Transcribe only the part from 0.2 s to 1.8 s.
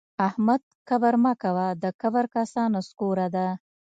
احمده کبر مه کوه؛